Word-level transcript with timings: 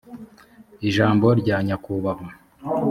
ijambo 0.87 1.27
rya 1.41 1.57
nyakubahwa 1.67 2.29